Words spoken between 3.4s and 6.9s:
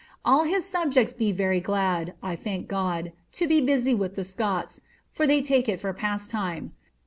be busy with the Scotts; for tliey take it for pastime.